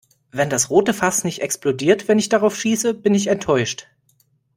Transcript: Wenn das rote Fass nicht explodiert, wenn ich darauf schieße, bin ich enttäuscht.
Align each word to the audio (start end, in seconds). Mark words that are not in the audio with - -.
Wenn 0.31 0.49
das 0.49 0.71
rote 0.71 0.95
Fass 0.95 1.23
nicht 1.23 1.43
explodiert, 1.43 2.07
wenn 2.07 2.17
ich 2.17 2.27
darauf 2.27 2.55
schieße, 2.55 2.95
bin 2.95 3.13
ich 3.13 3.27
enttäuscht. 3.27 3.85